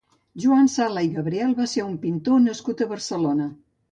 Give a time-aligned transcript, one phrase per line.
[0.45, 3.49] Joan Sala i Gabriel va ser un pintor nascut a Barcelona.